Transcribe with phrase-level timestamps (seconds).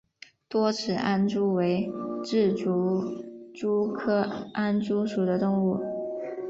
[0.49, 1.87] 多齿安蛛为
[2.23, 3.03] 栉足
[3.53, 5.79] 蛛科安蛛属的动物。